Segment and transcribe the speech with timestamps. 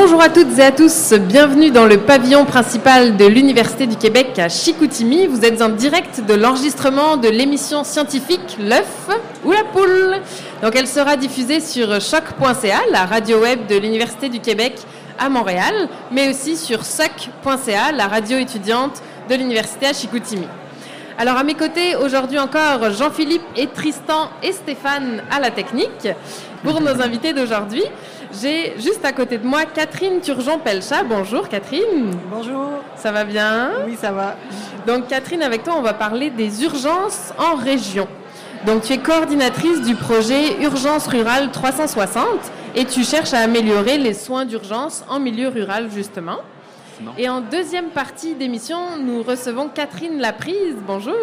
[0.00, 4.38] Bonjour à toutes et à tous, bienvenue dans le pavillon principal de l'Université du Québec
[4.38, 5.26] à Chicoutimi.
[5.26, 9.08] Vous êtes en direct de l'enregistrement de l'émission scientifique L'œuf
[9.44, 10.20] ou la poule.
[10.62, 14.74] Donc elle sera diffusée sur choc.ca, la radio web de l'Université du Québec
[15.18, 20.46] à Montréal, mais aussi sur soc.ca, la radio étudiante de l'Université à Chicoutimi.
[21.18, 26.06] Alors à mes côtés, aujourd'hui encore, Jean-Philippe et Tristan et Stéphane à la technique.
[26.62, 27.82] Pour nos invités d'aujourd'hui,
[28.32, 31.04] j'ai juste à côté de moi Catherine Turgeon-Pelchat.
[31.04, 32.68] Bonjour Catherine, Bonjour.
[32.96, 33.70] ça va bien?
[33.86, 34.36] Oui, ça va.
[34.86, 38.06] Donc Catherine, avec toi, on va parler des urgences en région.
[38.66, 42.24] Donc tu es coordinatrice du projet Urgence Rurale 360
[42.74, 46.38] et tu cherches à améliorer les soins d'urgence en milieu rural justement.
[47.16, 50.76] Et en deuxième partie d'émission, nous recevons Catherine Laprise.
[50.86, 51.14] Bonjour.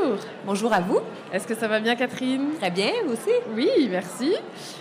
[0.45, 0.99] Bonjour à vous.
[1.33, 2.45] Est-ce que ça va bien Catherine?
[2.59, 3.35] Très bien, vous aussi?
[3.55, 4.33] Oui, merci.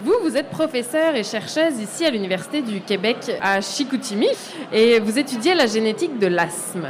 [0.02, 4.28] Vous, vous êtes professeure et chercheuse ici à l'Université du Québec à Chicoutimi
[4.72, 6.88] et vous étudiez la génétique de l'asthme.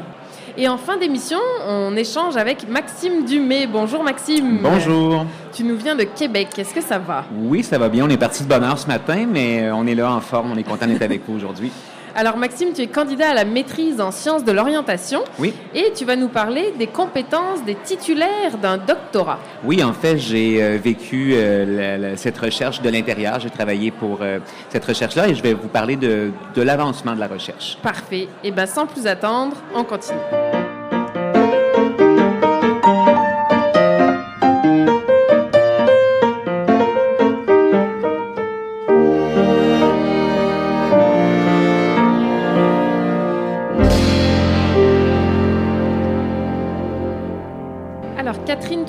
[0.56, 3.66] Et en fin d'émission, on échange avec Maxime Dumay.
[3.66, 4.58] Bonjour Maxime.
[4.62, 5.24] Bonjour.
[5.52, 6.48] Tu nous viens de Québec.
[6.58, 7.24] Est-ce que ça va?
[7.36, 8.04] Oui, ça va bien.
[8.04, 10.52] On est parti de bonne heure ce matin, mais on est là en forme.
[10.52, 11.72] On est content d'être avec vous aujourd'hui.
[12.16, 15.52] Alors Maxime, tu es candidat à la maîtrise en sciences de l'orientation Oui.
[15.74, 19.38] et tu vas nous parler des compétences des titulaires d'un doctorat.
[19.64, 23.40] Oui, en fait, j'ai euh, vécu euh, la- la- cette recherche de l'intérieur.
[23.40, 27.20] J'ai travaillé pour euh, cette recherche-là et je vais vous parler de, de l'avancement de
[27.20, 27.78] la recherche.
[27.82, 28.28] Parfait.
[28.44, 30.18] Et bien sans plus attendre, on continue.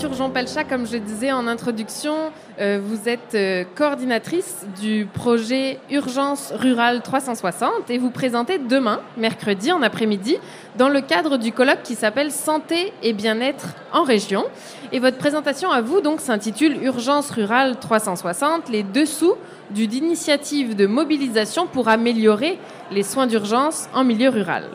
[0.05, 2.15] Catherine Turgeon-Pelchat, comme je disais en introduction,
[2.59, 9.71] euh, vous êtes euh, coordinatrice du projet Urgence Rurale 360 et vous présentez demain, mercredi
[9.71, 10.37] en après-midi,
[10.77, 14.45] dans le cadre du colloque qui s'appelle Santé et bien-être en région.
[14.91, 19.35] Et votre présentation à vous, donc, s'intitule Urgence Rurale 360, les dessous
[19.71, 22.59] d'une initiative de mobilisation pour améliorer
[22.91, 24.65] les soins d'urgence en milieu rural.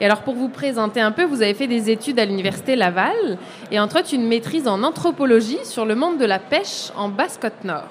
[0.00, 3.38] Et alors, pour vous présenter un peu, vous avez fait des études à l'Université Laval
[3.72, 7.88] et entre autres une maîtrise en anthropologie sur le monde de la pêche en Basse-Côte-Nord.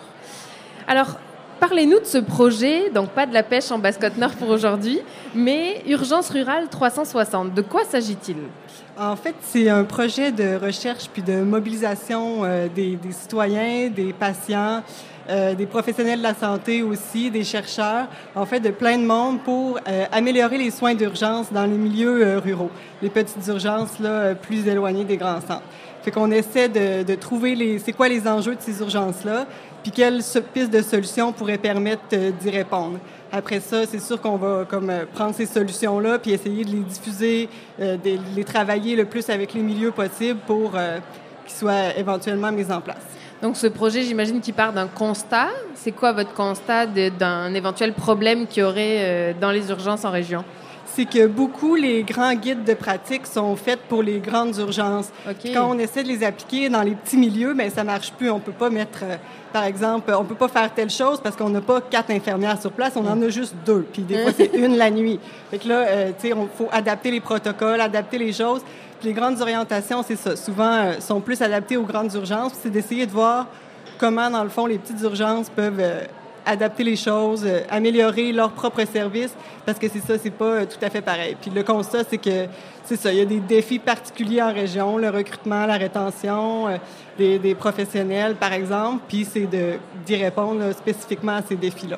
[0.87, 1.17] Alors,
[1.59, 5.01] parlez-nous de ce projet, donc pas de la pêche en Basse-Côte-Nord pour aujourd'hui,
[5.35, 7.53] mais Urgence Rurale 360.
[7.53, 8.37] De quoi s'agit-il?
[8.99, 14.81] En fait, c'est un projet de recherche puis de mobilisation euh, des, citoyens, des patients,
[15.29, 19.39] euh, des professionnels de la santé aussi, des chercheurs, en fait, de plein de monde
[19.43, 22.71] pour euh, améliorer les soins d'urgence dans les milieux ruraux,
[23.03, 25.61] les petites urgences là, plus éloignées des grands centres.
[26.01, 29.45] Fait qu'on essaie de, de trouver les, c'est quoi les enjeux de ces urgences-là,
[29.83, 32.97] puis quelles pistes de solutions pourraient permettre d'y répondre.
[33.37, 36.79] Après ça, c'est sûr qu'on va comme euh, prendre ces solutions-là puis essayer de les
[36.79, 37.49] diffuser,
[37.79, 40.97] euh, de les travailler le plus avec les milieux possibles pour euh,
[41.45, 43.05] qu'ils soient éventuellement mis en place.
[43.43, 45.49] Donc ce projet, j'imagine qu'il part d'un constat.
[45.75, 50.43] C'est quoi votre constat d'un éventuel problème qu'il y aurait dans les urgences en région?
[50.97, 55.09] C'est que beaucoup les grands guides de pratique sont faits pour les grandes urgences.
[55.53, 58.31] Quand on essaie de les appliquer dans les petits milieux, mais ça marche plus.
[58.31, 59.15] On peut pas mettre, euh,
[59.53, 62.71] par exemple, on peut pas faire telle chose parce qu'on n'a pas quatre infirmières sur
[62.71, 63.85] place, on en a juste deux.
[63.93, 65.19] Puis des fois c'est une la nuit.
[65.51, 68.61] Fait que là, euh, tu sais, on faut adapter les protocoles, adapter les choses.
[68.99, 70.35] Puis les grandes orientations, c'est ça.
[70.35, 72.53] Souvent, euh, sont plus adaptées aux grandes urgences.
[72.59, 73.45] C'est d'essayer de voir
[73.99, 76.01] comment, dans le fond, les petites urgences peuvent euh,
[76.47, 79.35] adapter les choses, euh, améliorer leur propre service,
[79.65, 81.35] parce que c'est ça, c'est pas euh, tout à fait pareil.
[81.39, 82.47] Puis le constat, c'est que
[82.85, 86.77] c'est ça, il y a des défis particuliers en région, le recrutement, la rétention euh,
[87.17, 89.73] des, des professionnels, par exemple, puis c'est de
[90.05, 91.97] d'y répondre là, spécifiquement à ces défis-là.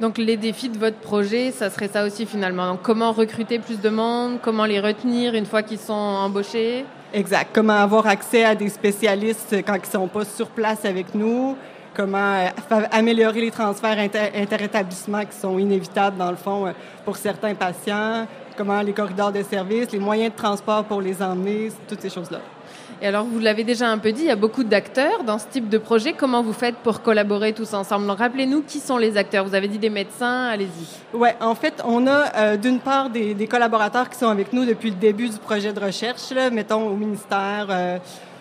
[0.00, 2.72] Donc les défis de votre projet, ça serait ça aussi finalement.
[2.72, 6.84] Donc comment recruter plus de monde, comment les retenir une fois qu'ils sont embauchés?
[7.12, 7.50] Exact.
[7.52, 11.56] Comment avoir accès à des spécialistes quand ils sont pas sur place avec nous?
[11.98, 12.34] Comment
[12.70, 16.70] euh, améliorer les transferts inter- interétablissements qui sont inévitables, dans le fond, euh,
[17.04, 18.24] pour certains patients.
[18.56, 22.38] Comment les corridors de service, les moyens de transport pour les emmener, toutes ces choses-là.
[23.02, 25.46] Et alors, vous l'avez déjà un peu dit, il y a beaucoup d'acteurs dans ce
[25.48, 26.12] type de projet.
[26.12, 28.08] Comment vous faites pour collaborer tous ensemble?
[28.10, 29.44] Rappelez-nous qui sont les acteurs.
[29.44, 30.86] Vous avez dit des médecins, allez-y.
[31.12, 34.64] Oui, en fait, on a euh, d'une part des, des collaborateurs qui sont avec nous
[34.64, 37.98] depuis le début du projet de recherche, là, mettons au ministère, euh,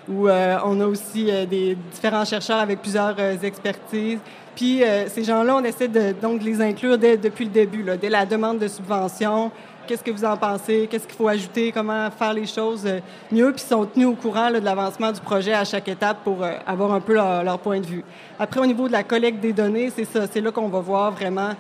[0.07, 4.19] où euh, on a aussi euh, des différents chercheurs avec plusieurs euh, expertises.
[4.56, 7.83] Puis euh, ces gens-là, on essaie de, donc de les inclure dès, depuis le début,
[7.83, 9.51] là, dès la demande de subvention.
[9.88, 10.86] Qu'est-ce que vous en pensez?
[10.92, 11.72] Qu'est-ce qu'il faut ajouter?
[11.72, 13.00] Comment faire les choses euh,
[13.31, 13.54] mieux?
[13.54, 16.56] Puis ils sont tenus au courant de l'avancement du projet à chaque étape pour euh,
[16.68, 18.04] avoir un peu leur, point de vue.
[18.38, 20.28] Après, au niveau de la collecte des données, c'est ça.
[20.28, 21.51] C'est là qu'on va voir vraiment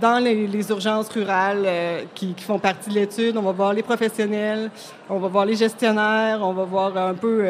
[0.00, 3.36] dans les, urgences rurales euh, qui, font partie de l'étude.
[3.36, 4.68] On va voir les professionnels,
[5.08, 7.44] on va voir les gestionnaires, on va voir un peu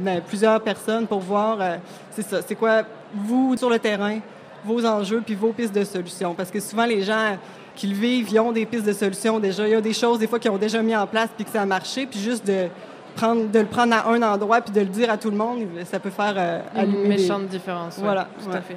[0.00, 1.58] ben, plusieurs personnes pour voir,
[2.10, 2.82] c'est ça, c'est quoi,
[3.14, 4.18] vous, sur le terrain,
[4.64, 6.34] vos enjeux puis vos pistes de solutions.
[6.34, 7.36] Parce que souvent, les gens
[7.74, 9.66] qui le vivent, ils ont des pistes de solutions déjà.
[9.66, 11.50] Il y a des choses, des fois, qu'ils ont déjà mis en place puis que
[11.50, 12.06] ça a marché.
[12.06, 12.68] Puis juste de,
[13.14, 15.66] prendre, de le prendre à un endroit puis de le dire à tout le monde,
[15.84, 17.98] ça peut faire euh, Une méchante différence.
[17.98, 18.28] Voilà.
[18.42, 18.56] Tout ouais.
[18.56, 18.76] à fait.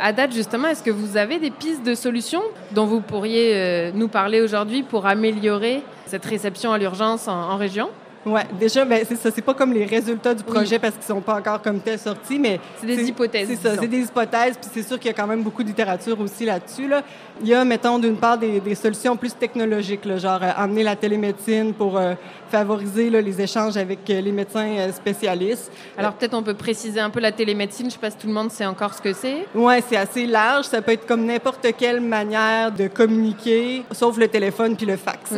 [0.00, 2.42] À date, justement, est-ce que vous avez des pistes de solutions
[2.72, 7.56] dont vous pourriez euh, nous parler aujourd'hui pour améliorer cette réception à l'urgence en, en
[7.56, 7.88] région?
[8.24, 9.30] Oui, déjà, ben, c'est ça.
[9.34, 10.80] C'est pas comme les résultats du projet oui.
[10.80, 12.60] parce qu'ils sont pas encore comme tel sortis, mais.
[12.80, 13.48] C'est des hypothèses.
[13.48, 15.68] C'est ça, c'est des hypothèses, puis c'est sûr qu'il y a quand même beaucoup de
[15.68, 16.86] littérature aussi là-dessus.
[16.86, 17.02] Là.
[17.40, 20.84] Il y a, mettons, d'une part, des, des, solutions plus technologiques, là, genre euh, amener
[20.84, 22.14] la télémédecine pour euh,
[22.52, 25.72] favoriser là, les échanges avec euh, les médecins spécialistes.
[25.96, 27.86] Alors, peut-être on peut préciser un peu la télémédecine.
[27.86, 29.46] Je sais pas si tout le monde sait encore ce que c'est.
[29.54, 30.66] Oui, c'est assez large.
[30.66, 35.32] Ça peut être comme n'importe quelle manière de communiquer, sauf le téléphone puis le fax.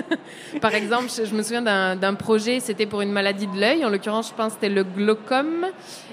[0.62, 3.84] Par exemple, je, me souviens d'un projet, c'était pour une maladie de l'œil.
[3.84, 5.66] En l'occurrence, je pense que c'était le glaucome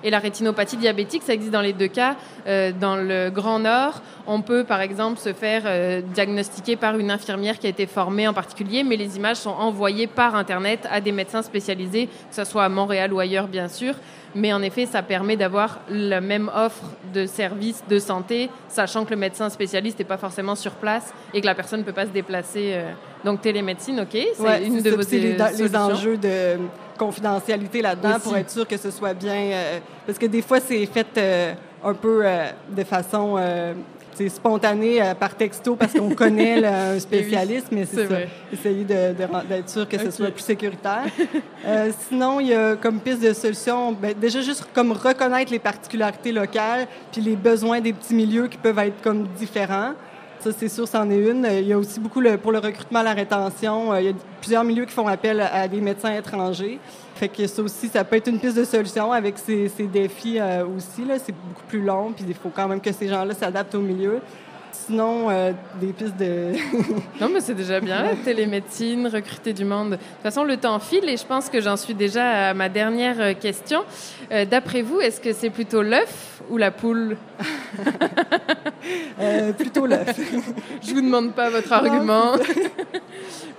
[0.04, 1.24] et la rétinopathie diabétique.
[1.26, 2.18] Ça existe dans les deux cas.
[2.48, 7.12] Euh, dans le Grand Nord, on peut, par exemple, se faire euh, diagnostiquer par une
[7.12, 11.00] infirmière qui a été formée en particulier, mais les images sont envoyées par Internet à
[11.00, 13.94] des médecins spécialisés, que ce soit à Montréal ou ailleurs, bien sûr.
[14.34, 19.12] Mais en effet, ça permet d'avoir la même offre de services de santé, sachant que
[19.12, 22.06] le médecin spécialiste n'est pas forcément sur place et que la personne ne peut pas
[22.06, 22.72] se déplacer.
[22.74, 22.92] Euh...
[23.26, 26.58] Donc, télémédecine, OK, c'est ouais, une de vos les, les enjeux de
[26.98, 29.52] confidentialité là-dedans pour être sûr que ce soit bien...
[29.52, 31.54] Euh, parce que des fois, c'est fait euh,
[31.84, 33.38] un peu euh, de façon
[34.22, 38.14] c'est spontané euh, par texto parce qu'on connaît là, un spécialiste, oui, mais c'est ça.
[38.14, 38.30] Vrai.
[38.54, 40.06] Essayer d'être sûr que okay.
[40.06, 41.06] ce soit plus sécuritaire.
[41.66, 45.60] euh, sinon, il y a comme piste de solution, ben, déjà juste comme reconnaître les
[45.60, 49.94] particularités locales puis les besoins des petits milieux qui peuvent être comme différents.
[50.40, 51.48] Ça, c'est sûr, c'en est une.
[51.52, 53.96] Il y a aussi beaucoup le, pour le recrutement, la rétention.
[53.96, 56.80] Il y a plusieurs milieux qui font appel à des médecins étrangers.
[57.22, 60.40] Fait que ça aussi, ça peut être une piste de solution avec ces, ces défis
[60.40, 61.04] euh, aussi.
[61.24, 64.22] C'est beaucoup plus long, puis il faut quand même que ces gens-là s'adaptent au milieu.
[64.72, 66.54] Sinon, euh, des pistes de...
[67.22, 69.92] non, mais c'est déjà bien, la télémédecine, recruter du monde.
[69.92, 72.70] De toute façon, le temps file et je pense que j'en suis déjà à ma
[72.70, 73.84] dernière question.
[74.32, 77.18] Euh, D'après vous, est-ce que c'est plutôt l'œuf ou la poule?
[79.20, 80.20] Euh, Plutôt l'œuf.
[80.82, 82.34] je vous demande pas votre argument.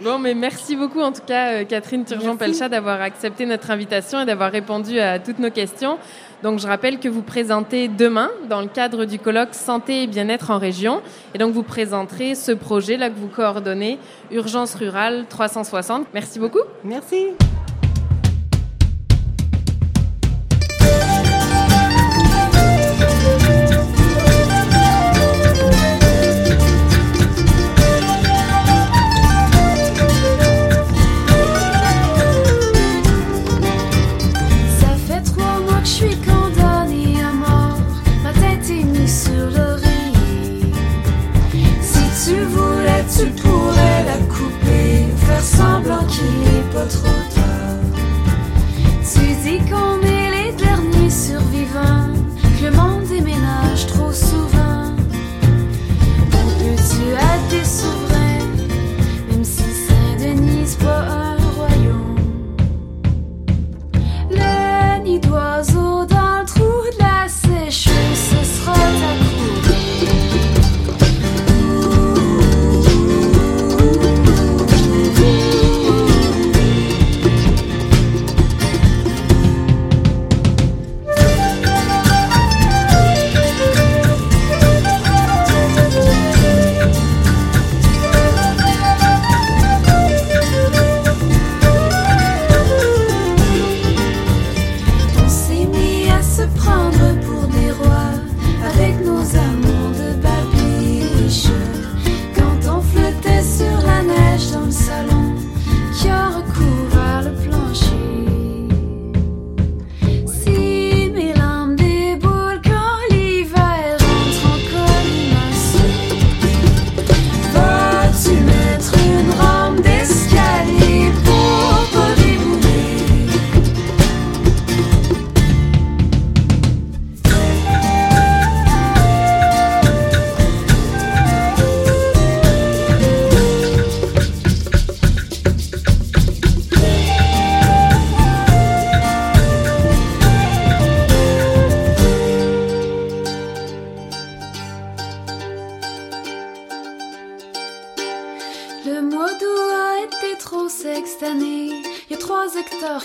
[0.03, 4.51] Bon, mais merci beaucoup en tout cas, Catherine Turgeon-Pelchat, d'avoir accepté notre invitation et d'avoir
[4.53, 5.99] répondu à toutes nos questions.
[6.43, 10.51] Donc, je rappelle que vous présentez demain, dans le cadre du colloque Santé et bien-être
[10.51, 11.01] en région.
[11.35, 13.99] Et donc, vous présenterez ce projet-là que vous coordonnez,
[14.33, 16.07] Urgence rurale 360.
[16.13, 16.63] Merci beaucoup.
[16.85, 17.29] Merci.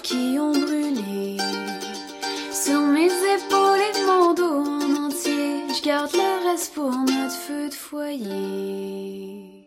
[0.03, 1.37] Qui ont brûlé.
[2.51, 7.67] Sur mes épaules et mon dos en entier, je garde le reste pour notre feu
[7.67, 9.57] de foyer.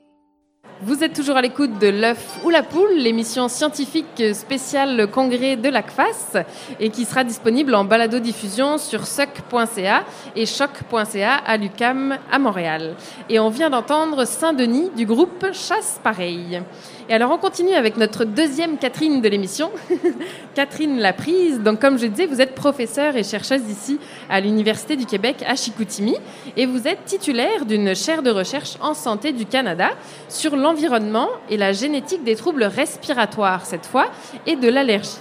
[0.83, 5.69] Vous êtes toujours à l'écoute de l'œuf ou la poule, l'émission scientifique spéciale congrès de
[5.69, 6.43] l'ACFAS
[6.79, 10.05] et qui sera disponible en balado-diffusion sur suc.ca
[10.37, 12.97] et choc.ca à l'UCAM à Montréal.
[13.29, 16.63] Et on vient d'entendre Saint-Denis du groupe Chasse Pareil.
[17.11, 19.73] Et alors on continue avec notre deuxième Catherine de l'émission,
[20.55, 21.59] Catherine Laprise.
[21.59, 23.99] Donc comme je disais, vous êtes professeure et chercheuse ici
[24.29, 26.15] à l'Université du Québec à Chicoutimi
[26.57, 29.89] et vous êtes titulaire d'une chaire de recherche en santé du Canada
[30.29, 34.07] sur l'environnement et la génétique des troubles respiratoires cette fois
[34.47, 35.19] et de l'allergie.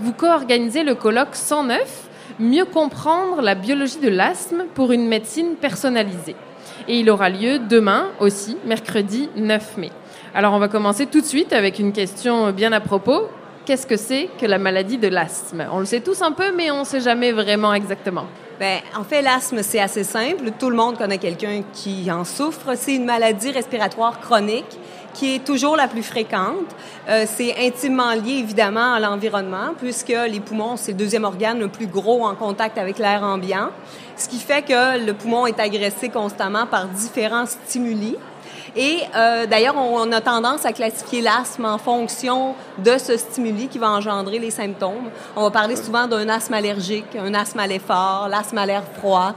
[0.00, 2.08] Vous co-organisez le colloque 109
[2.40, 6.36] Mieux comprendre la biologie de l'asthme pour une médecine personnalisée.
[6.88, 9.90] Et il aura lieu demain aussi, mercredi 9 mai.
[10.34, 13.28] Alors on va commencer tout de suite avec une question bien à propos.
[13.66, 15.66] Qu'est-ce que c'est que la maladie de l'asthme?
[15.70, 18.24] On le sait tous un peu, mais on ne sait jamais vraiment exactement.
[18.58, 20.52] Bien, en fait, l'asthme, c'est assez simple.
[20.58, 22.74] Tout le monde connaît quelqu'un qui en souffre.
[22.76, 24.78] C'est une maladie respiratoire chronique
[25.12, 26.74] qui est toujours la plus fréquente.
[27.10, 31.68] Euh, c'est intimement lié, évidemment, à l'environnement, puisque les poumons, c'est le deuxième organe le
[31.68, 33.68] plus gros en contact avec l'air ambiant,
[34.16, 38.16] ce qui fait que le poumon est agressé constamment par différents stimuli.
[38.74, 43.78] Et euh, d'ailleurs, on a tendance à classifier l'asthme en fonction de ce stimuli qui
[43.78, 45.10] va engendrer les symptômes.
[45.36, 49.34] On va parler souvent d'un asthme allergique, un asthme à l'effort, l'asthme à l'air froid.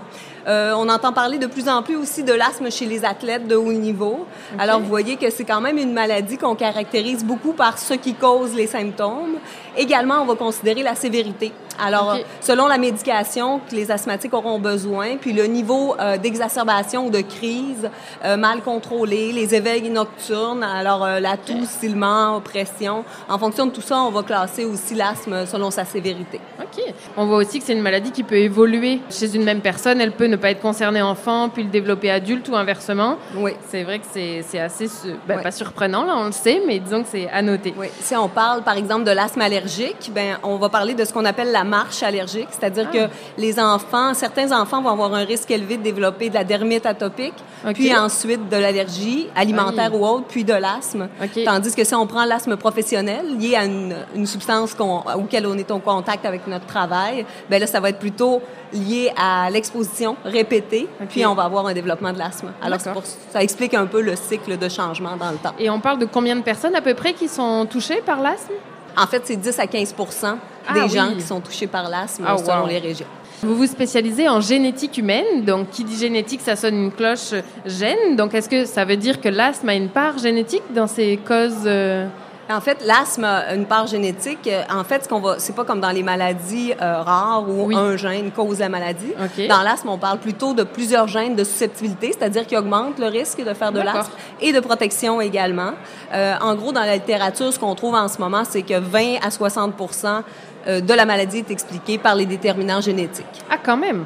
[0.48, 3.56] Euh, on entend parler de plus en plus aussi de l'asthme chez les athlètes de
[3.56, 4.26] haut niveau.
[4.60, 8.14] Alors, vous voyez que c'est quand même une maladie qu'on caractérise beaucoup par ce qui
[8.14, 9.38] cause les symptômes.
[9.76, 11.52] Également, on va considérer la sévérité.
[11.80, 17.10] Alors, selon la médication que les asthmatiques auront besoin, puis le niveau euh, d'exacerbation ou
[17.10, 17.90] de crise
[18.24, 23.04] euh, mal contrôlé, les éveils nocturnes, alors euh, la toux, silement, oppression.
[23.30, 26.40] En fonction de tout ça, on va classer aussi l'asthme selon sa sévérité.
[26.60, 26.84] Ok.
[27.18, 30.00] On voit aussi que c'est une maladie qui peut évoluer chez une même personne.
[30.00, 33.18] Elle peut ne pas être concernée enfant, puis le développer adulte ou inversement.
[33.36, 33.52] Oui.
[33.70, 34.88] C'est vrai que c'est assez,
[35.28, 37.74] ben, pas surprenant, là, on le sait, mais disons que c'est à noter.
[37.78, 37.88] Oui.
[38.00, 41.26] Si on parle, par exemple, de l'asthme allergique, ben, on va parler de ce qu'on
[41.26, 42.94] appelle la marche allergique, c'est-à-dire Ah.
[42.94, 46.86] que les enfants, certains enfants vont avoir un risque élevé de développer de la dermite
[46.86, 47.34] atopique,
[47.74, 51.08] puis ensuite de l'allergie alimentaire ou autre, puis de l'asthme.
[51.46, 55.58] Tandis que si on prend l'asthme professionnel, lié à une, une substance qu'on, auquel on
[55.58, 58.42] est en contact avec notre travail, ben là, ça va être plutôt
[58.74, 62.52] lié à l'exposition répétée, puis on va avoir un développement de l'asthme.
[62.62, 65.54] Alors, pour, ça explique un peu le cycle de changement dans le temps.
[65.60, 68.54] Et on parle de combien de personnes à peu près qui sont touchées par l'asthme?
[68.98, 69.94] En fait, c'est 10 à 15
[70.68, 70.90] Ah des oui.
[70.90, 72.68] gens qui sont touchés par l'asthme Ah, selon wow.
[72.68, 73.06] les régions.
[73.44, 77.34] Vous vous spécialisez en génétique humaine, donc qui dit génétique, ça sonne une cloche
[77.66, 78.16] gène.
[78.16, 81.64] Donc est-ce que ça veut dire que l'asthme a une part génétique dans ses causes
[81.66, 82.08] euh,
[82.50, 84.50] En fait, l'asthme a une part génétique.
[84.74, 87.76] En fait, ce qu'on va, c'est pas comme dans les maladies euh, rares où Oui.
[87.76, 89.14] un gène cause la maladie.
[89.50, 93.44] Dans l'asthme, on parle plutôt de plusieurs gènes de susceptibilité, c'est-à-dire qui augmentent le risque
[93.44, 95.72] de faire de l'asthme et de protection également.
[96.14, 99.18] Euh, en gros, dans la littérature, ce qu'on trouve en ce moment, c'est que 20
[99.24, 100.24] à 60 euh,
[100.68, 103.26] de la maladie est expliquée par les déterminants génétiques.
[103.50, 104.06] Ah, quand même.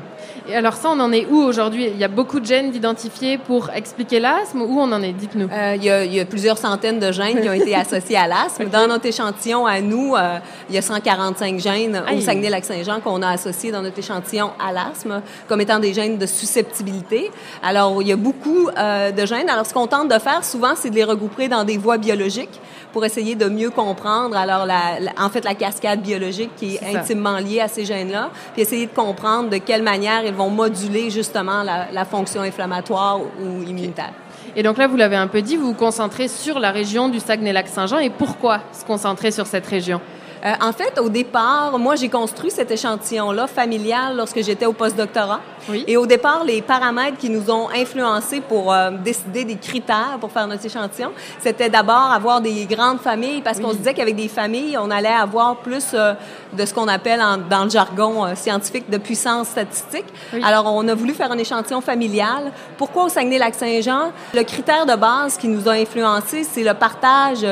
[0.50, 1.88] Et alors ça, on en est où aujourd'hui?
[1.94, 5.48] Il y a beaucoup de gènes d'identifiés pour expliquer l'asthme Où on en est Dites-nous?
[5.51, 8.18] Euh, il, y a, il y a plusieurs centaines de gènes qui ont été associés
[8.18, 8.65] à l'asthme.
[8.70, 10.39] Dans notre échantillon à nous, euh,
[10.70, 12.18] il y a 145 gènes Aïe.
[12.18, 16.25] au Saguenay-Lac-Saint-Jean qu'on a associés dans notre échantillon à l'asthme comme étant des gènes de
[16.25, 17.32] susceptibilité.
[17.62, 19.50] Alors, il y a beaucoup euh, de gènes.
[19.50, 22.60] Alors, ce qu'on tente de faire souvent, c'est de les regrouper dans des voies biologiques
[22.91, 26.79] pour essayer de mieux comprendre, alors, la, la- en fait, la cascade biologique qui est,
[26.84, 27.00] C'est ça.
[27.01, 31.10] intimement liée à ces gènes-là, puis essayer de comprendre de quelle manière ils vont moduler
[31.10, 34.13] justement la, la fonction inflammatoire ou immunitaire.
[34.55, 37.19] Et donc là, vous l'avez un peu dit, vous vous concentrez sur la région du
[37.19, 38.00] Saguenay-Lac-Saint-Jean.
[38.00, 40.01] Et pourquoi se concentrer sur cette région?
[40.46, 45.41] Euh, en fait, au départ, moi, j'ai construit cet échantillon-là familial lorsque j'étais au postdoctorat.
[45.67, 45.84] Oui.
[45.86, 50.31] Et au départ, les paramètres qui nous ont influencés pour euh, décider des critères pour
[50.31, 54.29] faire notre échantillon, c'était d'abord avoir des grandes familles, parce qu'on se disait qu'avec des
[54.29, 56.13] familles, on allait avoir plus euh,
[56.53, 60.05] de ce qu'on appelle en- dans le jargon scientifique de puissance statistique.
[60.34, 60.41] Oui.
[60.43, 62.51] Alors, on a voulu faire un échantillon familial.
[62.77, 64.12] Pourquoi au Saguenay-Lac-Saint-Jean?
[64.34, 67.46] Le critère de base qui nous a influencés, c'est le partage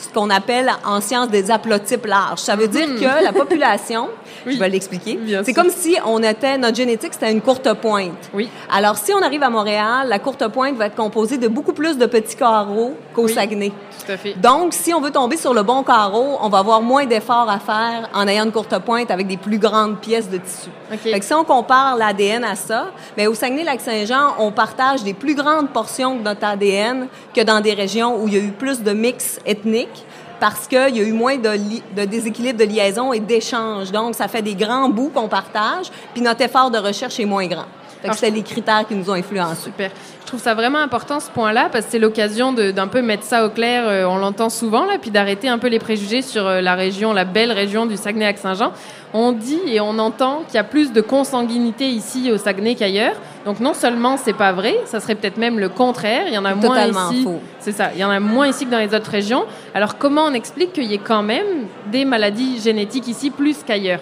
[0.00, 2.40] ce qu'on appelle en science des haplotypes larges.
[2.40, 4.08] Ça veut dire que la population,
[4.46, 4.54] Oui.
[4.54, 8.30] je vais l'expliquer, c'est comme si on était, notre génétique, c'était une courte pointe.
[8.32, 8.48] Oui.
[8.72, 11.98] Alors, si on arrive à Montréal, la courte pointe va être composée de beaucoup plus
[11.98, 13.32] de petits carreaux qu'au Oui.
[13.34, 13.70] Saguenay.
[14.06, 14.32] Tout à fait.
[14.40, 17.58] Donc, si on veut tomber sur le bon carreau, on va avoir moins d'efforts à
[17.58, 20.70] faire en ayant une courte pointe avec des plus grandes pièces de tissu.
[20.90, 20.98] OK.
[21.00, 22.86] Fait que si on compare l'ADN à ça,
[23.18, 27.74] mais au Saguenay-Lac-Saint-Jean, on partage des plus grandes portions de notre ADN que dans des
[27.74, 29.89] régions où il y a eu plus de mix ethnique
[30.40, 33.92] parce qu'il y a eu moins de, li- de déséquilibre de liaison et d'échange.
[33.92, 37.46] Donc, ça fait des grands bouts qu'on partage, puis notre effort de recherche est moins
[37.46, 37.66] grand.
[38.14, 39.64] C'est les critères qui nous ont influencés.
[39.64, 39.90] Super.
[40.22, 43.44] Je trouve ça vraiment important ce point-là parce que c'est l'occasion d'un peu mettre ça
[43.44, 43.84] au clair.
[43.86, 47.12] euh, on l'entend souvent là, puis d'arrêter un peu les préjugés sur euh, la région,
[47.12, 48.72] la belle région du Saguenay-Lac-Saint-Jean.
[49.12, 53.16] On dit et on entend qu'il y a plus de consanguinité ici au Saguenay qu'ailleurs.
[53.44, 56.24] Donc non seulement c'est pas vrai, ça serait peut-être même le contraire.
[56.26, 57.24] Il y en a moins Totalement ici.
[57.24, 57.40] faux.
[57.58, 57.90] C'est ça.
[57.94, 59.44] Il y en a moins ici que dans les autres régions.
[59.74, 64.00] Alors comment on explique qu'il y ait quand même des maladies génétiques ici plus qu'ailleurs?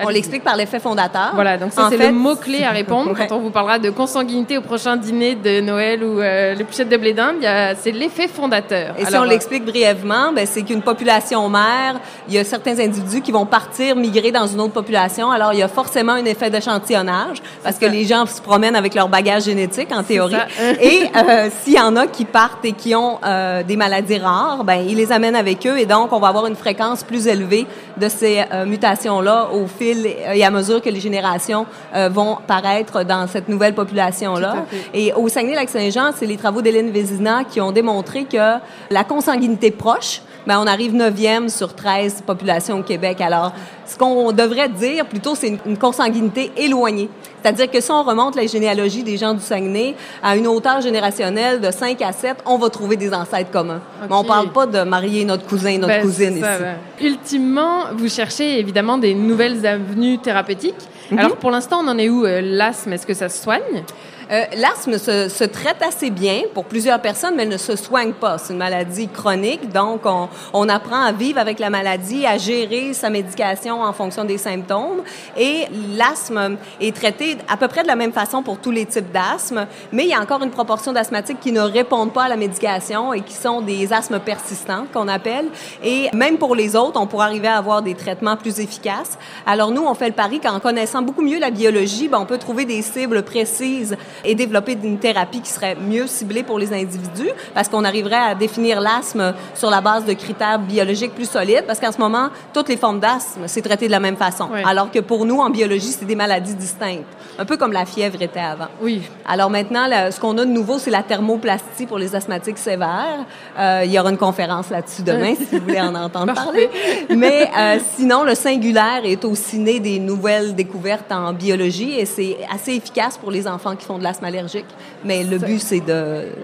[0.00, 1.32] On l'explique par l'effet fondateur.
[1.34, 3.26] Voilà, donc ça c'est fait, le mot-clé à répondre Ouais.
[3.28, 6.88] quand on vous parlera de consanguinité au prochain dîner de Noël ou euh, les pochettes
[6.88, 7.44] de blé d'Inde,
[7.78, 8.94] c'est l'effet fondateur.
[8.98, 13.20] Et si on l'explique brièvement, ben, c'est qu'une population mère, il y a certains individus
[13.20, 15.30] qui vont partir, migrer dans une autre population.
[15.30, 17.92] Alors, il y a forcément un effet d'échantillonnage parce que ça.
[17.92, 20.36] les gens se promènent avec leur bagage génétique, en théorie.
[20.80, 24.64] et euh, s'il y en a qui partent et qui ont euh, des maladies rares,
[24.64, 27.66] ben, ils les amènent avec eux et donc, on va avoir une fréquence plus élevée
[27.98, 33.04] de ces euh, mutations-là au fil et à mesure que les générations euh, vont paraître
[33.04, 34.66] dans cette nouvelle population-là.
[34.94, 38.58] Et au Saguenay-Lac-Saint-Jean, c'est les travaux d'Hélène Vézina qui ont démontré que
[38.90, 43.20] la consanguinité proche, ben, on arrive 9e sur 13 populations au Québec.
[43.20, 43.52] Alors,
[43.86, 47.08] ce qu'on devrait dire plutôt, c'est une, une consanguinité éloignée.
[47.42, 51.60] C'est-à-dire que si on remonte la généalogie des gens du Saguenay à une hauteur générationnelle
[51.60, 53.80] de 5 à 7, on va trouver des ancêtres communs.
[54.08, 56.40] Mais on parle pas de marier notre cousin, notre ben, cousine ici.
[56.40, 56.76] ben.
[57.00, 60.74] Ultimement, vous cherchez évidemment des nouvelles avenues thérapeutiques.
[61.10, 61.18] Mhm.
[61.18, 63.84] Alors pour l'instant, on en est où euh, L'asthme, est-ce que ça se soigne?
[64.32, 68.38] Euh, L'asthme se, se traite assez bien pour plusieurs personnes, mais ne se soigne pas.
[68.38, 72.94] C'est une maladie chronique, donc on, on apprend à vivre avec la maladie, à gérer
[72.94, 75.02] sa médication en fonction des symptômes.
[75.36, 75.66] Et
[75.96, 79.66] l'asthme est traité à peu près de la même façon pour tous les types d'asthme,
[79.92, 83.12] mais il y a encore une proportion d'asthmatiques qui ne répondent pas à la médication
[83.12, 85.46] et qui sont des asthmes persistants qu'on appelle.
[85.84, 89.18] Et même pour les autres, on pourrait arriver à avoir des traitements plus efficaces.
[89.44, 92.38] Alors nous, on fait le pari qu'en connaissant beaucoup mieux la biologie, ben, on peut
[92.38, 97.30] trouver des cibles précises et développer une thérapie qui serait mieux ciblée pour les individus
[97.54, 101.80] parce qu'on arriverait à définir l'asthme sur la base de critères biologiques plus solides parce
[101.80, 104.48] qu'en ce moment, toutes les formes d'asthme, c'est traité de la même façon.
[104.64, 107.06] Alors que pour nous, en biologie, c'est des maladies distinctes.
[107.38, 108.66] Un peu comme la fièvre était avant.
[108.80, 109.02] Oui.
[109.26, 113.24] Alors maintenant, là, ce qu'on a de nouveau, c'est la thermoplastie pour les asthmatiques sévères.
[113.58, 116.68] Euh, il y aura une conférence là-dessus demain, si vous voulez en entendre parler.
[117.08, 122.36] Mais euh, sinon, le singulaire est aussi né des nouvelles découvertes en biologie et c'est
[122.52, 124.66] assez efficace pour les enfants qui font de allergique.
[125.04, 125.82] Mais le but, c'est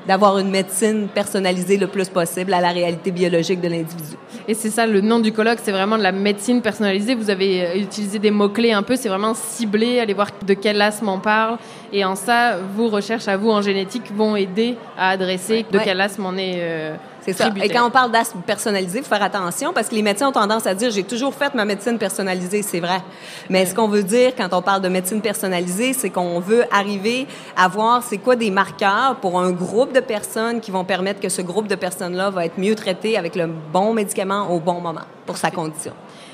[0.07, 4.17] d'avoir une médecine personnalisée le plus possible à la réalité biologique de l'individu.
[4.47, 7.15] Et c'est ça, le nom du colloque, c'est vraiment de la médecine personnalisée.
[7.15, 10.81] Vous avez euh, utilisé des mots-clés un peu, c'est vraiment ciblé, aller voir de quel
[10.81, 11.59] asthme on parle.
[11.93, 15.85] Et en ça, vos recherches à vous en génétique vont aider à adresser de Ouais.
[15.85, 16.95] quel asthme on est euh,
[17.29, 17.51] C'est ça.
[17.63, 20.33] Et quand on parle d'asthme personnalisé, il faut faire attention parce que les médecins ont
[20.33, 23.03] tendance à dire j'ai toujours fait ma médecine personnalisée, c'est vrai.
[23.51, 27.27] Mais ce qu'on veut dire quand on parle de médecine personnalisée, c'est qu'on veut arriver
[27.55, 31.29] à voir c'est quoi des marqueurs pour un groupe de personnes qui vont permettre que
[31.29, 35.05] ce groupe de personnes-là va être mieux traité avec le bon médicament au bon moment
[35.27, 35.93] pour sa condition.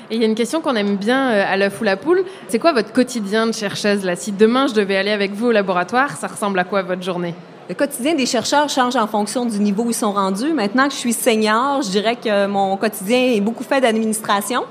[0.09, 2.23] Et il y a une question qu'on aime bien euh, à l'œuf ou la poule.
[2.47, 4.15] C'est quoi votre quotidien de chercheuse là?
[4.15, 7.33] Si demain je devais aller avec vous au laboratoire, ça ressemble à quoi votre journée?
[7.67, 10.53] Le quotidien des chercheurs change en fonction du niveau où ils sont rendus.
[10.53, 14.65] Maintenant que je suis senior, je dirais que mon quotidien est beaucoup fait d'administration.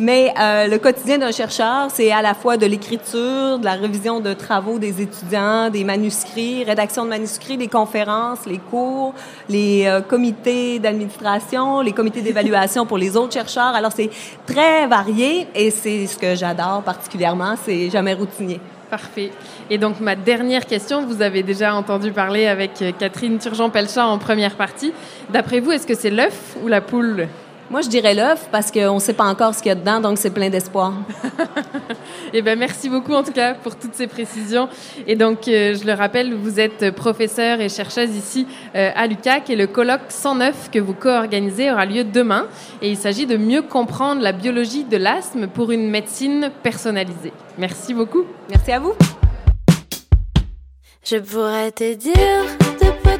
[0.00, 4.18] Mais euh, le quotidien d'un chercheur, c'est à la fois de l'écriture, de la révision
[4.18, 9.14] de travaux des étudiants, des manuscrits, rédaction de manuscrits, des conférences, les cours,
[9.48, 13.76] les euh, comités d'administration, les comités d'évaluation pour les autres chercheurs.
[13.76, 14.10] Alors c'est
[14.44, 18.58] très varié et c'est ce que j'adore particulièrement, c'est jamais routinier.
[18.90, 19.30] Parfait.
[19.70, 24.18] Et donc ma dernière question, vous avez déjà entendu parler avec euh, Catherine Turgeon-Pelchat en
[24.18, 24.92] première partie.
[25.30, 27.28] D'après vous, est-ce que c'est l'œuf ou la poule?
[27.70, 30.00] Moi, je dirais l'œuf parce qu'on ne sait pas encore ce qu'il y a dedans,
[30.00, 30.92] donc c'est plein d'espoir.
[32.32, 34.68] Eh ben merci beaucoup en tout cas pour toutes ces précisions.
[35.06, 39.50] Et donc euh, je le rappelle, vous êtes professeur et chercheuse ici euh, à l'UCAC
[39.50, 42.46] et le colloque 109 que vous co-organisez aura lieu demain.
[42.82, 47.32] Et il s'agit de mieux comprendre la biologie de l'asthme pour une médecine personnalisée.
[47.58, 48.24] Merci beaucoup.
[48.48, 48.94] Merci à vous.
[51.02, 52.14] Je pourrais te dire
[52.80, 53.18] de pas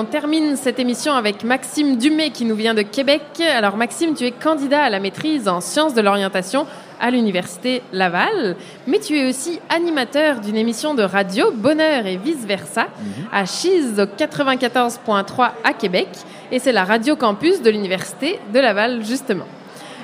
[0.00, 3.20] on termine cette émission avec Maxime Dumay qui nous vient de Québec.
[3.54, 6.66] Alors Maxime, tu es candidat à la maîtrise en sciences de l'orientation
[6.98, 12.88] à l'université Laval, mais tu es aussi animateur d'une émission de radio Bonheur et vice-versa
[13.30, 16.08] à Chise au 94.3 à Québec
[16.50, 19.46] et c'est la radio campus de l'université de Laval justement.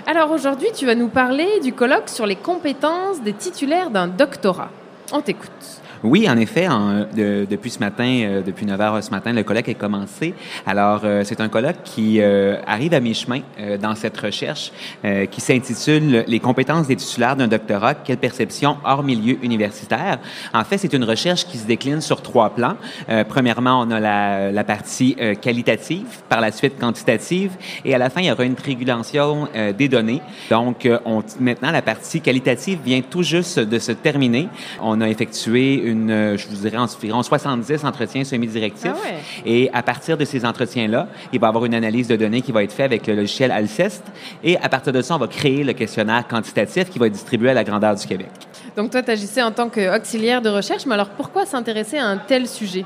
[0.06, 4.68] Alors aujourd'hui, tu vas nous parler du colloque sur les compétences des titulaires d'un doctorat.
[5.10, 5.80] On t'écoute.
[6.02, 9.42] Oui, en effet, en- de- depuis ce matin, euh, depuis 9 heures ce matin, le
[9.42, 10.34] colloque est commencé.
[10.66, 14.72] Alors, euh, c'est un colloque qui euh, arrive à mi-chemin euh, dans cette recherche
[15.04, 20.18] euh, qui s'intitule Les compétences des titulaires d'un doctorat, quelle perception hors milieu universitaire.
[20.54, 22.76] En fait, c'est une recherche qui se décline sur trois plans.
[23.08, 27.52] Euh, premièrement, on a la, la partie qualitative, par la suite quantitative,
[27.84, 30.20] et à la fin, il y aura une triangulation euh, des données.
[30.50, 34.48] Donc, on, maintenant, la partie qualitative vient tout juste de se terminer.
[34.80, 38.92] On a effectué une, euh, je vous dirais, environ 70 entretiens semi-directifs.
[38.94, 39.50] Ah ouais.
[39.50, 42.52] Et à partir de ces entretiens-là, il va y avoir une analyse de données qui
[42.52, 44.02] va être faite avec le logiciel Alcest.
[44.42, 47.50] Et à partir de ça, on va créer le questionnaire quantitatif qui va être distribué
[47.50, 48.28] à la grandeur du Québec.
[48.76, 52.18] Donc toi, tu agissais en tant qu'auxiliaire de recherche, mais alors pourquoi s'intéresser à un
[52.18, 52.84] tel sujet?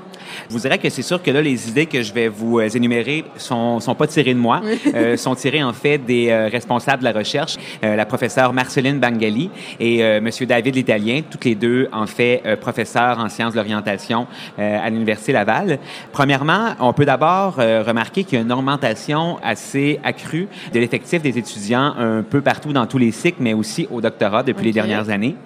[0.49, 2.69] Je vous dirais que c'est sûr que là, les idées que je vais vous euh,
[2.69, 4.61] énumérer sont, sont pas tirées de moi,
[4.95, 9.01] euh, sont tirées en fait des euh, responsables de la recherche, euh, la professeure Marceline
[9.01, 12.57] Bangali et Monsieur David l'Italien, toutes les deux en fait euh,
[12.97, 14.27] en sciences de l'orientation
[14.59, 15.79] euh, à l'Université Laval.
[16.13, 21.23] Premièrement, on peut d'abord euh, remarquer qu'il y a une augmentation assez accrue de l'effectif
[21.23, 24.73] des étudiants un peu partout dans tous les cycles, mais aussi au doctorat depuis les
[24.73, 25.37] dernières années.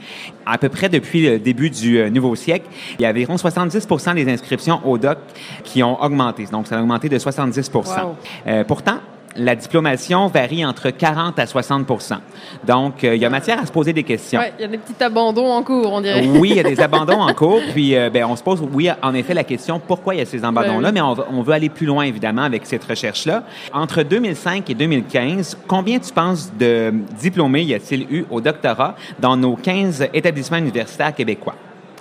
[0.46, 2.66] À peu près depuis le début du euh, nouveau siècle,
[2.98, 5.18] il y a environ 70 des inscriptions au doc
[5.62, 6.44] qui ont augmenté.
[6.50, 8.16] Donc, ça a augmenté de 70 Wow.
[8.46, 8.98] Euh, Pourtant,
[9.36, 12.18] la diplomation varie entre 40 à 60%
[12.66, 14.40] Donc, euh, il y a matière à se poser des questions.
[14.40, 16.26] Ouais, il y a des petits abandons en cours, on dirait.
[16.26, 17.60] Oui, il y a des abandons en cours.
[17.72, 20.26] Puis, euh, ben, on se pose, oui, en effet, la question pourquoi il y a
[20.26, 21.14] ces abandons-là, Ben oui.
[21.16, 23.44] mais on, on veut aller plus loin, évidemment, avec cette recherche-là.
[23.72, 29.36] Entre 2005 et 2015, combien tu penses de diplômés y a-t-il eu au doctorat dans
[29.36, 31.54] nos 15 établissements universitaires québécois?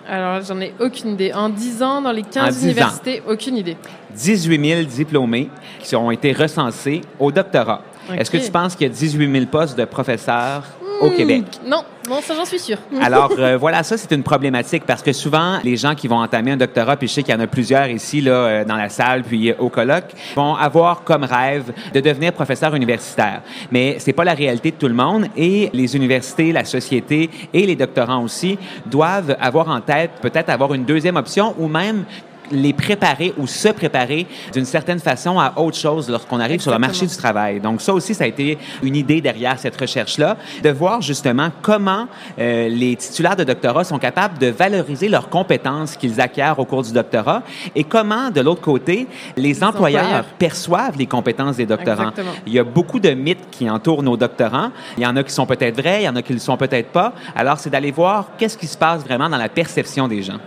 [0.08, 1.32] Alors, j'en ai aucune idée.
[1.34, 2.64] En 10 ans, dans les En 15 10 ans.
[2.72, 3.78] universités, aucune idée.
[4.16, 7.82] 18 000 diplômés qui ont été recensés au doctorat.
[8.18, 10.64] Est-ce que tu penses qu'il y a 18 000 postes de professeurs
[11.04, 11.44] au Québec?
[11.66, 12.78] Non, non, ça j'en suis sûre.
[13.02, 16.52] Alors euh, voilà, ça c'est une problématique parce que souvent les gens qui vont entamer
[16.52, 18.90] un doctorat, puis je sais qu'il y en a plusieurs ici là euh, dans la
[18.90, 23.42] salle puis au colloque, vont avoir comme rêve de devenir professeur universitaire.
[23.72, 27.66] Mais c'est pas la réalité de tout le monde et les universités, la société et
[27.66, 32.06] les doctorants aussi doivent avoir en tête peut-être avoir une deuxième option ou même
[32.52, 36.80] les préparer ou se préparer d'une certaine façon à autre chose lorsqu'on arrive sur le
[36.80, 37.60] marché du travail.
[37.60, 42.08] Donc ça aussi, ça a été une idée derrière cette recherche-là, de voir justement comment
[42.40, 46.84] euh, les titulaires de doctorat sont capables de valoriser leurs compétences qu'ils acquièrent au cours
[46.84, 47.44] du doctorat
[47.76, 50.26] et comment, de l'autre côté, les employeurs, employeurs.
[50.38, 52.10] perçoivent les compétences des doctorants.
[52.10, 52.32] Exactement.
[52.46, 54.72] Il y a beaucoup de mythes qui entourent nos doctorants.
[54.98, 56.42] Il y en a qui sont peut-être vrais, il y en a qui ne le
[56.42, 57.14] sont peut-être pas.
[57.36, 60.40] Alors, c'est d'aller voir qu'est-ce qui se passe vraiment dans la perception des gens.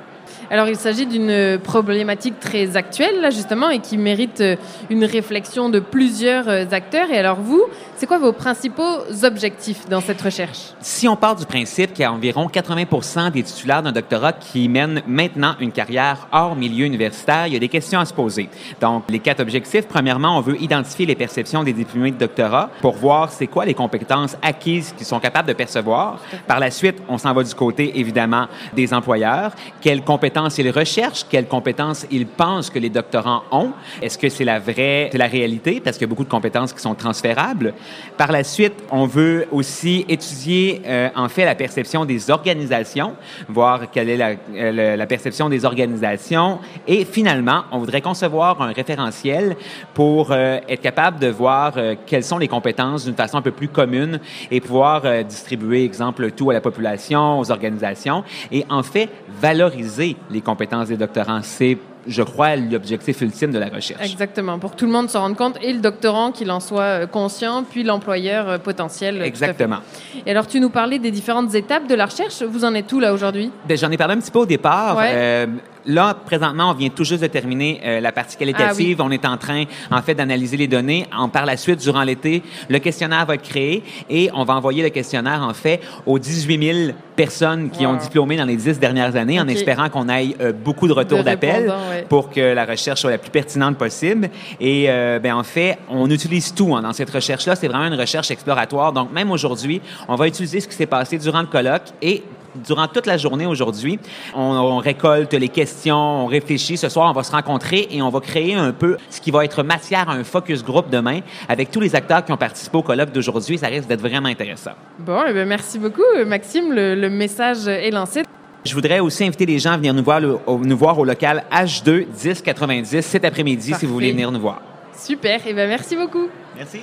[0.48, 4.56] Alors, il s'agit d'une problématique très actuelle, là, justement, et qui mérite euh,
[4.90, 7.11] une réflexion de plusieurs euh, acteurs.
[7.11, 7.64] Et alors, vous,
[7.96, 10.74] c'est quoi vos principaux objectifs dans cette recherche?
[10.80, 14.68] Si on part du principe qu'il y a environ 80 des titulaires d'un doctorat qui
[14.68, 18.50] mènent maintenant une carrière hors milieu universitaire, il y a des questions à se poser.
[18.80, 19.87] Donc, les quatre objectifs.
[19.88, 23.74] Premièrement, on veut identifier les perceptions des diplômés de doctorat pour voir c'est quoi les
[23.74, 26.20] compétences acquises qu'ils sont capables de percevoir.
[26.46, 29.52] Par la suite, on s'en va du côté, évidemment, des employeurs.
[29.80, 33.70] Quelles compétences ils recherchent, quelles compétences ils pensent que les doctorants ont?
[34.02, 35.80] Est-ce que c'est la vraie, c'est la réalité?
[35.80, 37.72] Parce qu'il y a beaucoup de compétences qui sont transférables.
[38.16, 43.14] Par la suite, on veut aussi étudier, euh, en fait, la perception des organisations,
[43.49, 46.59] voir quelle est la, euh, la perception des organisations.
[46.87, 49.57] Et finalement, on voudrait concevoir un référentiel
[49.92, 51.75] pour euh, être capable de voir
[52.07, 54.20] quelles sont les compétences d'une façon un peu plus commune
[54.51, 59.09] et pouvoir distribuer, exemple, tout à la population, aux organisations et en fait
[59.40, 61.40] valoriser les compétences des doctorants.
[61.42, 64.10] C'est je crois, l'objectif ultime de la recherche.
[64.10, 66.82] Exactement, pour que tout le monde se rende compte, et le doctorant qu'il en soit
[66.82, 69.20] euh, conscient, puis l'employeur euh, potentiel.
[69.20, 69.24] euh.
[69.24, 69.78] Exactement.
[70.24, 72.42] Et alors, tu nous parlais des différentes étapes de la recherche.
[72.42, 73.50] Vous en êtes où là aujourd'hui?
[73.68, 74.96] Ben, J'en ai parlé un petit peu au départ.
[74.96, 75.10] Ouais.
[75.14, 75.46] Euh,
[75.84, 79.00] là, présentement, on vient tout juste de terminer euh, la partie qualitative.
[79.00, 81.06] On est en train, en fait, d'analyser les données.
[81.16, 84.82] En, par la suite, durant l'été, le questionnaire va être créé et on va envoyer
[84.82, 87.92] le questionnaire, en fait, aux 18 000 personnes qui Wow.
[87.92, 91.18] ont diplômé dans les 10 dernières années, en espérant qu'on ait euh, beaucoup de retours
[91.18, 92.07] De d'appel répondants, ouais.
[92.09, 94.29] pour que la recherche soit la plus pertinente possible.
[94.61, 97.57] Et euh, ben, en fait, on utilise tout hein, dans cette recherche-là.
[97.57, 98.92] C'est vraiment une recherche exploratoire.
[98.92, 102.22] Donc, même aujourd'hui, on va utiliser ce qui s'est passé durant le colloque et
[102.64, 103.98] durant toute la journée aujourd'hui,
[104.34, 106.76] on, on récolte les questions, on réfléchit.
[106.76, 109.44] Ce soir, on va se rencontrer et on va créer un peu ce qui va
[109.44, 112.82] être matière à un focus group demain avec tous les acteurs qui ont participé au
[112.82, 113.58] colloque d'aujourd'hui.
[113.58, 114.72] Ça risque d'être vraiment intéressant.
[114.98, 116.72] Bon, eh ben, merci beaucoup, euh, Maxime.
[116.72, 118.22] Le, le message est lancé.
[118.64, 121.04] Je voudrais aussi inviter les gens à venir nous voir, le- au, nous voir au
[121.04, 124.60] local H2 1090 cet après-midi si vous voulez venir nous voir.
[124.98, 126.26] Super, et ben merci beaucoup.
[126.56, 126.80] Merci.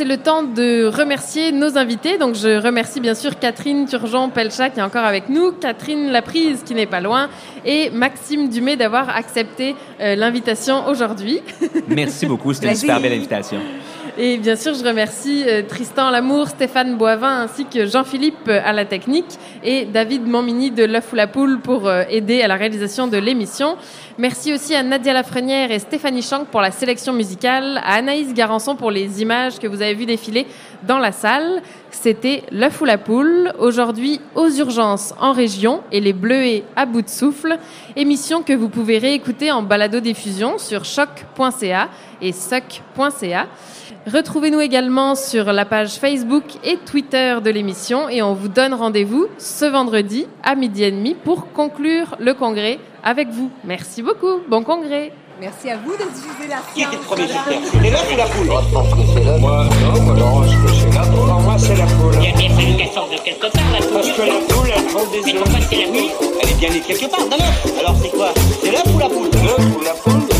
[0.00, 2.16] C'est le temps de remercier nos invités.
[2.16, 6.74] Donc, je remercie bien sûr Catherine Turgeon-Pelchat qui est encore avec nous, Catherine Laprise qui
[6.74, 7.28] n'est pas loin
[7.66, 11.42] et Maxime Dumais d'avoir accepté euh, l'invitation aujourd'hui.
[11.86, 12.54] Merci beaucoup.
[12.54, 13.58] C'était une super belle invitation.
[14.22, 18.74] Et bien sûr, je remercie euh, Tristan Lamour, Stéphane Boivin ainsi que Jean-Philippe euh, à
[18.74, 22.56] la technique et David Montmini de L'œuf ou la poule pour euh, aider à la
[22.56, 23.78] réalisation de l'émission.
[24.18, 28.76] Merci aussi à Nadia Lafrenière et Stéphanie Chanck pour la sélection musicale, à Anaïs Garançon
[28.76, 30.46] pour les images que vous avez vues défiler
[30.82, 31.62] dans la salle.
[31.90, 37.02] C'était L'œuf ou la poule, aujourd'hui aux urgences en région et les bleuets à bout
[37.02, 37.58] de souffle.
[37.96, 41.88] Émission que vous pouvez réécouter en balado-diffusion sur choc.ca
[42.22, 43.46] et suc.ca.
[44.06, 49.26] Retrouvez-nous également sur la page Facebook et Twitter de l'émission et on vous donne rendez-vous
[49.38, 53.50] ce vendredi à midi et demi pour conclure le congrès avec vous.
[53.64, 54.40] Merci beaucoup.
[54.48, 55.12] Bon congrès.
[55.40, 58.16] Merci à vous de diffuser la Qui était le premier sur Terre C'est l'œuf ou
[58.16, 58.46] la poule?
[58.46, 59.40] Moi, je pense que c'est l'œuf.
[59.40, 61.26] Moi, non, moi, non, je pense que c'est la poule.
[61.28, 62.14] Pour moi, c'est la poule.
[62.20, 63.92] Il y a bien fallu qu'elle sorte de quelque part, la poule.
[63.94, 65.24] Parce que la poule, elle prend des œufs.
[65.24, 66.10] Mais pourquoi c'est la nuit
[66.42, 67.78] Elle est bien née quelque part, dans l'œuf.
[67.78, 68.34] Alors, c'est quoi?
[68.62, 69.30] C'est l'œuf ou la poule?
[69.32, 70.39] L'œuf ou la poule?